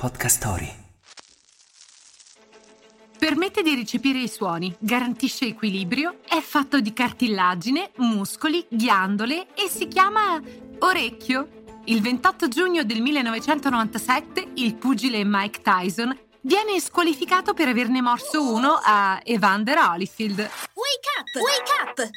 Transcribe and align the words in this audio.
Podcast 0.00 0.38
Story. 0.38 0.74
Permette 3.18 3.60
di 3.60 3.74
recepire 3.74 4.18
i 4.18 4.28
suoni, 4.28 4.74
garantisce 4.78 5.44
equilibrio, 5.44 6.20
è 6.26 6.40
fatto 6.40 6.80
di 6.80 6.94
cartilagine, 6.94 7.90
muscoli, 7.96 8.64
ghiandole 8.66 9.48
e 9.52 9.68
si 9.68 9.88
chiama 9.88 10.40
orecchio. 10.78 11.64
Il 11.84 12.00
28 12.00 12.48
giugno 12.48 12.82
del 12.82 13.02
1997 13.02 14.52
il 14.54 14.74
pugile 14.76 15.22
Mike 15.22 15.60
Tyson 15.60 16.18
viene 16.40 16.80
squalificato 16.80 17.52
per 17.52 17.68
averne 17.68 18.00
morso 18.00 18.54
uno 18.54 18.80
a 18.82 19.20
Evander 19.22 19.76
Holyfield. 19.76 20.38
Wake 20.38 21.10
up! 21.18 21.42
Wake 21.42 22.04
up! 22.06 22.10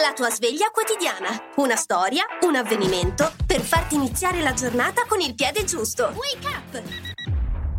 La 0.00 0.14
tua 0.14 0.30
sveglia 0.30 0.70
quotidiana. 0.70 1.28
Una 1.56 1.76
storia, 1.76 2.24
un 2.46 2.54
avvenimento 2.56 3.30
per 3.44 3.60
farti 3.60 3.94
iniziare 3.94 4.40
la 4.40 4.54
giornata 4.54 5.04
con 5.06 5.20
il 5.20 5.34
piede 5.34 5.64
giusto. 5.64 6.14
Wake 6.16 6.46
up! 6.46 6.82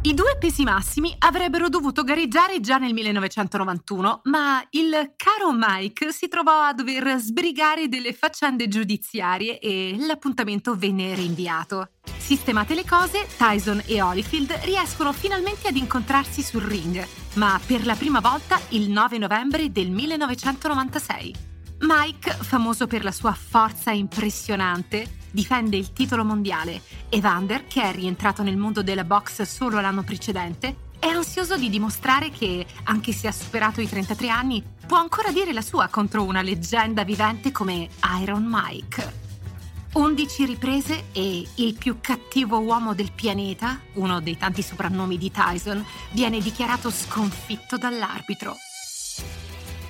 I 0.03 0.13
due 0.13 0.37
pesi 0.37 0.63
massimi 0.63 1.15
avrebbero 1.17 1.69
dovuto 1.69 2.03
gareggiare 2.03 2.59
già 2.59 2.77
nel 2.77 2.93
1991, 2.93 4.21
ma 4.25 4.63
il 4.71 5.13
caro 5.15 5.51
Mike 5.53 6.11
si 6.11 6.27
trovò 6.27 6.61
a 6.61 6.73
dover 6.73 7.17
sbrigare 7.17 7.87
delle 7.87 8.13
faccende 8.13 8.67
giudiziarie 8.67 9.57
e 9.57 9.95
l'appuntamento 9.97 10.75
venne 10.75 11.15
rinviato. 11.15 11.93
Sistemate 12.15 12.75
le 12.75 12.85
cose, 12.85 13.25
Tyson 13.37 13.81
e 13.87 14.03
Holyfield 14.03 14.51
riescono 14.65 15.13
finalmente 15.13 15.67
ad 15.67 15.77
incontrarsi 15.77 16.43
sul 16.43 16.61
ring, 16.61 17.03
ma 17.37 17.59
per 17.65 17.87
la 17.87 17.95
prima 17.95 18.19
volta 18.19 18.59
il 18.69 18.91
9 18.91 19.17
novembre 19.17 19.71
del 19.71 19.89
1996. 19.89 21.52
Mike, 21.85 22.31
famoso 22.31 22.87
per 22.87 23.03
la 23.03 23.11
sua 23.11 23.33
forza 23.33 23.91
impressionante, 23.91 25.17
difende 25.31 25.75
il 25.75 25.91
titolo 25.91 26.23
mondiale. 26.23 26.81
Evander, 27.09 27.67
che 27.67 27.81
è 27.81 27.93
rientrato 27.93 28.41
nel 28.41 28.55
mondo 28.55 28.81
della 28.81 29.03
box 29.03 29.41
solo 29.41 29.81
l'anno 29.81 30.03
precedente, 30.03 30.91
è 30.97 31.07
ansioso 31.07 31.57
di 31.57 31.69
dimostrare 31.69 32.29
che, 32.29 32.65
anche 32.83 33.11
se 33.11 33.27
ha 33.27 33.33
superato 33.33 33.81
i 33.81 33.89
33 33.89 34.29
anni, 34.29 34.63
può 34.87 34.97
ancora 34.97 35.33
dire 35.33 35.51
la 35.51 35.61
sua 35.61 35.89
contro 35.89 36.23
una 36.23 36.41
leggenda 36.41 37.03
vivente 37.03 37.51
come 37.51 37.89
Iron 38.21 38.45
Mike. 38.47 39.21
11 39.91 40.45
riprese 40.45 41.07
e 41.11 41.45
il 41.55 41.73
più 41.73 41.97
cattivo 41.99 42.59
uomo 42.59 42.93
del 42.93 43.11
pianeta, 43.11 43.77
uno 43.95 44.21
dei 44.21 44.37
tanti 44.37 44.61
soprannomi 44.61 45.17
di 45.17 45.29
Tyson, 45.29 45.85
viene 46.11 46.39
dichiarato 46.39 46.89
sconfitto 46.89 47.77
dall'arbitro. 47.77 48.55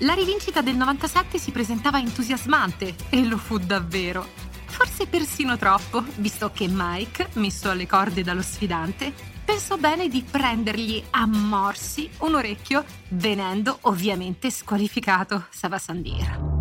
La 0.03 0.13
rivincita 0.13 0.59
del 0.59 0.75
97 0.75 1.37
si 1.37 1.51
presentava 1.51 1.97
entusiasmante 1.97 2.93
e 3.09 3.23
lo 3.25 3.37
fu 3.37 3.57
davvero. 3.57 4.27
Forse 4.65 5.07
persino 5.07 5.57
troppo, 5.57 6.03
visto 6.17 6.51
che 6.51 6.67
Mike, 6.69 7.29
messo 7.35 7.69
alle 7.69 7.87
corde 7.87 8.21
dallo 8.21 8.41
sfidante, 8.41 9.13
pensò 9.45 9.77
bene 9.77 10.09
di 10.09 10.21
prendergli 10.29 11.01
a 11.11 11.25
morsi 11.25 12.09
un 12.19 12.35
orecchio, 12.35 12.83
venendo 13.09 13.77
ovviamente 13.81 14.51
squalificato 14.51 15.45
Savasandir. 15.49 16.51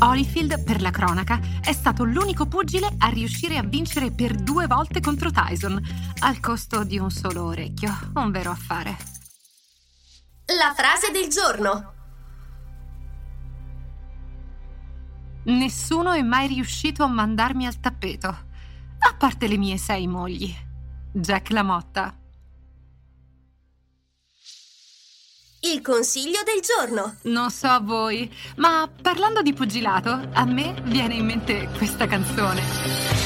Holyfield, 0.00 0.64
per 0.64 0.82
la 0.82 0.90
cronaca, 0.90 1.38
è 1.62 1.72
stato 1.72 2.02
l'unico 2.02 2.46
pugile 2.46 2.92
a 2.98 3.06
riuscire 3.06 3.56
a 3.56 3.62
vincere 3.62 4.10
per 4.10 4.34
due 4.34 4.66
volte 4.66 5.00
contro 5.00 5.30
Tyson, 5.30 5.80
al 6.20 6.40
costo 6.40 6.82
di 6.82 6.98
un 6.98 7.10
solo 7.12 7.44
orecchio. 7.44 7.96
Un 8.14 8.32
vero 8.32 8.50
affare. 8.50 9.13
La 10.46 10.74
frase 10.76 11.10
del 11.10 11.28
giorno. 11.28 11.92
Nessuno 15.44 16.12
è 16.12 16.20
mai 16.20 16.48
riuscito 16.48 17.02
a 17.02 17.06
mandarmi 17.06 17.66
al 17.66 17.80
tappeto, 17.80 18.28
a 18.28 19.14
parte 19.16 19.48
le 19.48 19.56
mie 19.56 19.78
sei 19.78 20.06
mogli. 20.06 20.54
Jack 21.12 21.48
Lamotta. 21.50 22.14
Il 25.60 25.80
consiglio 25.80 26.40
del 26.44 26.60
giorno. 26.60 27.16
Non 27.22 27.50
so 27.50 27.68
a 27.68 27.80
voi, 27.80 28.30
ma 28.56 28.86
parlando 29.00 29.40
di 29.40 29.54
pugilato, 29.54 30.28
a 30.30 30.44
me 30.44 30.74
viene 30.84 31.14
in 31.14 31.24
mente 31.24 31.70
questa 31.78 32.06
canzone. 32.06 33.23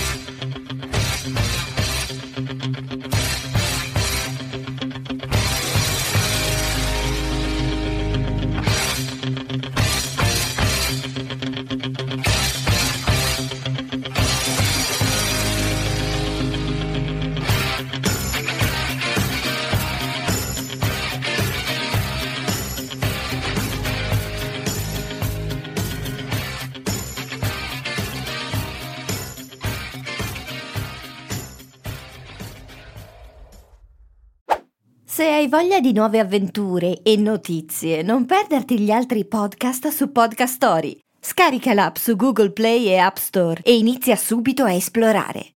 Se 35.18 35.24
hai 35.24 35.48
voglia 35.48 35.80
di 35.80 35.92
nuove 35.92 36.20
avventure 36.20 37.02
e 37.02 37.16
notizie, 37.16 38.02
non 38.02 38.24
perderti 38.24 38.78
gli 38.78 38.92
altri 38.92 39.26
podcast 39.26 39.88
su 39.88 40.12
Podcast 40.12 40.54
Story. 40.54 40.96
Scarica 41.20 41.74
l'app 41.74 41.96
su 41.96 42.14
Google 42.14 42.52
Play 42.52 42.86
e 42.86 42.98
App 42.98 43.16
Store 43.16 43.60
e 43.64 43.76
inizia 43.76 44.14
subito 44.14 44.62
a 44.62 44.70
esplorare. 44.70 45.57